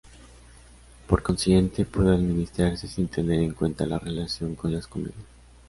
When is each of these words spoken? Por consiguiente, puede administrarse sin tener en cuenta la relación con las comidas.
Por 1.07 1.21
consiguiente, 1.21 1.85
puede 1.85 2.15
administrarse 2.15 2.87
sin 2.87 3.07
tener 3.07 3.39
en 3.41 3.53
cuenta 3.53 3.85
la 3.85 3.99
relación 3.99 4.55
con 4.55 4.73
las 4.73 4.87
comidas. 4.87 5.13